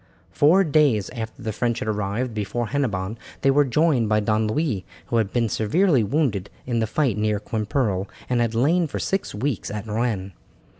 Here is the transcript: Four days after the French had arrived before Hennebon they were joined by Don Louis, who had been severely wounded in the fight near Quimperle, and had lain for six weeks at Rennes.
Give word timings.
Four 0.31 0.63
days 0.63 1.11
after 1.11 1.43
the 1.43 1.51
French 1.53 1.77
had 1.77 1.87
arrived 1.87 2.33
before 2.33 2.69
Hennebon 2.69 3.19
they 3.41 3.51
were 3.51 3.63
joined 3.63 4.09
by 4.09 4.19
Don 4.19 4.47
Louis, 4.47 4.83
who 5.05 5.17
had 5.17 5.31
been 5.31 5.47
severely 5.47 6.03
wounded 6.03 6.49
in 6.65 6.79
the 6.79 6.87
fight 6.87 7.19
near 7.19 7.39
Quimperle, 7.39 8.09
and 8.27 8.41
had 8.41 8.55
lain 8.55 8.87
for 8.87 8.97
six 8.97 9.35
weeks 9.35 9.69
at 9.69 9.85
Rennes. 9.85 10.31